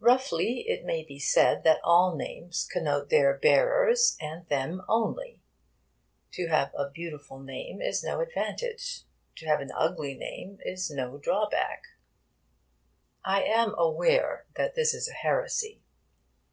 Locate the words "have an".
9.46-9.70